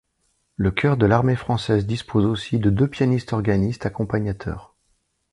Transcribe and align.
Le 0.55 0.71
chœur 0.71 0.97
de 0.97 1.05
l'Armée 1.05 1.35
française 1.35 1.85
dispose 1.85 2.25
aussi 2.25 2.57
de 2.57 2.71
deux 2.71 2.87
pianistes-organistes 2.87 3.85
accompagnateurs. 3.85 4.73